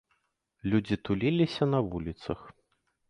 Людзі 0.71 0.97
туліліся 1.07 1.63
на 1.75 1.85
вуліцах. 1.93 2.39